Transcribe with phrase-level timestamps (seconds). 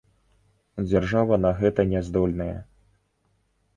[0.87, 2.51] Дзяржава на гэта не здольная.